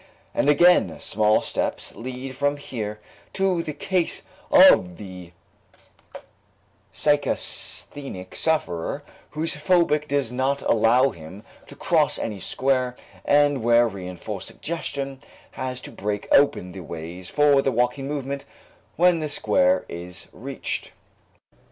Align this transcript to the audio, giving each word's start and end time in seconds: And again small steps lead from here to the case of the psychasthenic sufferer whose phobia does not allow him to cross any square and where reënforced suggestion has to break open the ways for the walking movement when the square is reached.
And 0.33 0.49
again 0.49 0.99
small 0.99 1.43
steps 1.43 1.95
lead 1.95 2.35
from 2.35 2.57
here 2.57 2.97
to 3.33 3.61
the 3.61 3.71
case 3.71 4.23
of 4.49 4.97
the 4.97 5.31
psychasthenic 6.91 8.33
sufferer 8.35 9.03
whose 9.37 9.55
phobia 9.55 9.99
does 9.99 10.31
not 10.31 10.63
allow 10.63 11.11
him 11.11 11.43
to 11.67 11.75
cross 11.75 12.17
any 12.17 12.39
square 12.39 12.95
and 13.25 13.61
where 13.63 13.87
reënforced 13.87 14.41
suggestion 14.41 15.21
has 15.51 15.79
to 15.81 15.91
break 15.91 16.27
open 16.31 16.71
the 16.71 16.79
ways 16.79 17.29
for 17.29 17.61
the 17.61 17.71
walking 17.71 18.07
movement 18.07 18.43
when 18.95 19.19
the 19.19 19.29
square 19.29 19.85
is 19.87 20.27
reached. 20.33 20.93